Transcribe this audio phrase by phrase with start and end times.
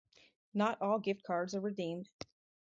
[0.55, 2.09] Not all gift cards are redeemed.